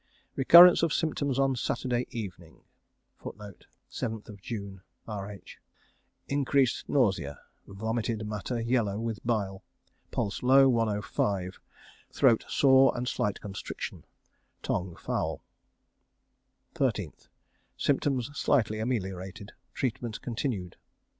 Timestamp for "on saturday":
1.37-2.07